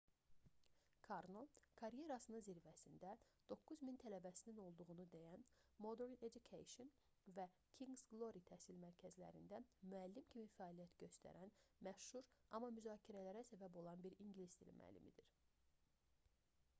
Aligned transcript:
karno 1.07 1.41
karyerasının 1.81 2.39
zirvəsində 2.47 3.09
9 3.51 3.83
min 3.89 3.99
tələbəsinin 4.03 4.61
olduğunu 4.63 5.05
deyən 5.15 5.43
modern 5.87 6.15
education 6.29 6.89
və 7.37 7.45
kings 7.81 8.05
glory 8.15 8.43
təhsil 8.53 8.81
mərkəzlərində 8.87 9.61
müəllim 9.93 10.27
kimi 10.37 10.49
fəaliyyət 10.57 10.97
göstərən 11.05 11.53
məşhur 11.91 12.31
amma 12.61 12.73
müzakirələrə 12.81 13.45
səbəb 13.53 13.79
olan 13.85 14.05
bir 14.09 14.17
ingilis 14.27 14.57
dili 14.65 14.77
müəllimdir 14.83 15.33